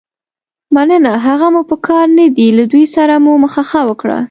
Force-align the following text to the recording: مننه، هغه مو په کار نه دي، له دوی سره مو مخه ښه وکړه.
مننه، 0.75 1.13
هغه 1.27 1.47
مو 1.53 1.61
په 1.69 1.75
کار 1.87 2.07
نه 2.19 2.25
دي، 2.35 2.47
له 2.57 2.63
دوی 2.71 2.85
سره 2.95 3.13
مو 3.25 3.31
مخه 3.43 3.63
ښه 3.69 3.81
وکړه. 3.89 4.19